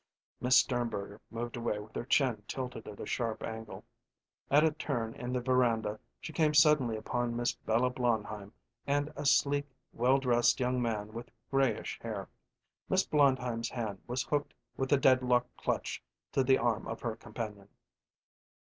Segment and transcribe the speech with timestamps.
[0.39, 3.85] Miss Sternberger moved away with her chin tilted at a sharp angle.
[4.49, 8.51] At a turn in the veranda she came suddenly upon Miss Bella Blondheim
[8.87, 12.27] and a sleek, well dressed young man with grayish hair.
[12.89, 17.69] Miss Blondheim's hand was hooked with a deadlock clutch to the arm of her companion.